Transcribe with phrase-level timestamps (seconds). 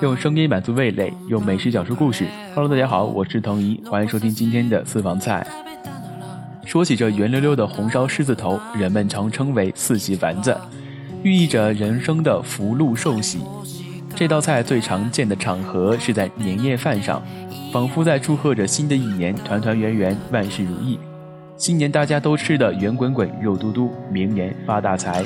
[0.00, 2.26] 用声音满足味蕾，用美食讲述故事。
[2.54, 5.44] Hello，大家好，我是腾仪，欢迎收听今天的私房菜。
[6.64, 10.56] 说起这圆溜溜的红烧狮子头，人们常称为四喜丸子，
[11.24, 13.40] 寓意着人生的福禄寿喜。
[14.14, 17.20] 这道菜最常见的场合是在年夜饭上，
[17.72, 20.98] 仿佛在祝贺着新的一年团团圆圆，万事如意。
[21.56, 25.24] 新年大家都吃的圆滚滚、肉嘟嘟，明年发大财。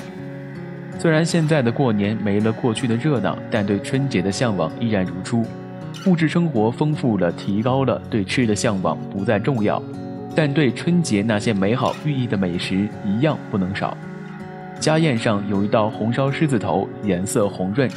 [0.99, 5.45] 虽然现在的过年没了过去的热闹，但对春节的向往依然如初。
[6.07, 9.83] 物质生活丰富了，提高了，对吃的向往不再重要，
[10.35, 13.97] 但对春节那些美好寓意的美食一样不能少。
[14.79, 17.91] 家宴上有一道红烧狮子头，颜色红润，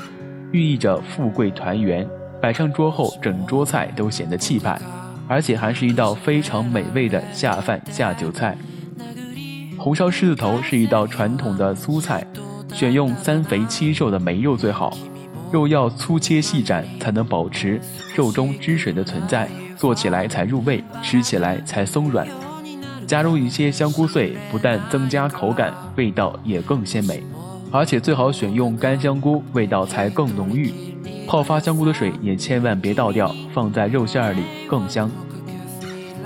[0.52, 2.08] 寓意着富贵团圆。
[2.42, 4.80] 摆上桌后，整桌菜都显得气派，
[5.28, 8.56] 而且还是一道非常美味的下饭下酒菜。
[9.78, 12.26] 红烧狮子头是一道传统的苏菜。
[12.74, 14.96] 选用三肥七瘦的梅肉最好，
[15.52, 17.80] 肉要粗切细斩，才能保持
[18.16, 22.28] 肉中汁水的存在，做起来才入味，吃起来才松软。
[23.06, 27.24] 加入一些香菇碎，不但增加口感，味道也更鲜美。
[27.72, 30.72] 而且最好选用干香菇，味道才更浓郁。
[31.28, 35.10] 泡发香菇的水也千万别倒掉，放在肉馅里更香。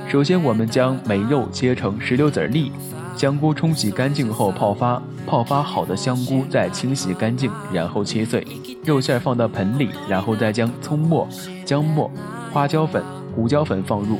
[0.07, 2.71] 首先，我们将梅肉切成石榴籽粒。
[3.15, 8.45] 香菇冲洗干净后泡发，泡发好的香菇再清洗干净，然后切碎。
[8.83, 11.27] 肉馅放到盆里，然后再将葱末、
[11.63, 12.11] 姜末、
[12.51, 13.03] 花椒粉、
[13.35, 14.17] 胡椒粉放入，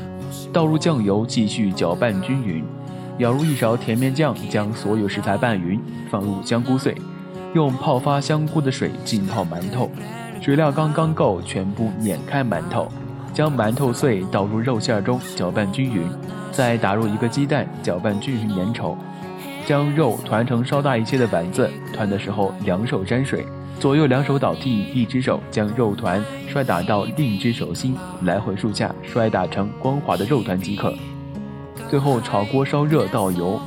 [0.54, 2.64] 倒入酱油，继续搅拌均匀。
[3.18, 6.96] 舀入一勺甜面酱，将所有食材拌匀，放入香菇碎，
[7.54, 9.90] 用泡发香菇的水浸泡馒头，
[10.42, 12.88] 水量刚刚够，全部碾开馒头。
[13.34, 16.08] 将馒头碎倒入肉馅中，搅拌均匀，
[16.52, 18.96] 再打入一个鸡蛋，搅拌均匀粘稠。
[19.66, 23.46] 将肉团成稍大一些的丸子，团的时候两手沾水，
[23.80, 30.94] 左右两手倒地，一只手将肉团摔打到另一只手心，来回数下，摔打成光滑的肉团即可。
[31.90, 33.60] 最后炒锅烧热，倒油，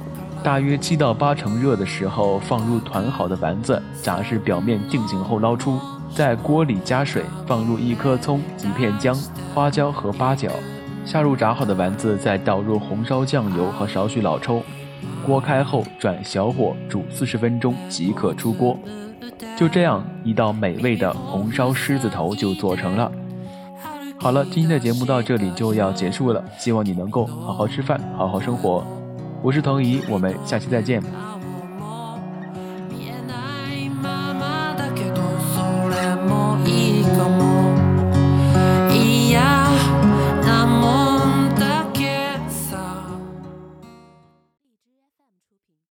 [0.44, 5.80] 大约七到八成热的时候，放入团好的丸子，炸至表面定型后捞出。
[6.14, 9.14] 在锅里加水，放入一颗葱、几片姜、
[9.54, 10.50] 花椒和八角，
[11.04, 14.62] 下入炸好的丸子，再倒入红烧酱油和少许老抽。
[15.24, 18.78] 锅开后转小火煮四十分钟即可出锅。
[19.56, 23.10] 就这样，一道美味的红烧狮子头就做成了。
[24.18, 28.86] 好了，今天的节目到这里就要结束了，希望你能够好好吃饭，好好生活。
[29.42, 31.02] 我是腾姨，我们下期再见。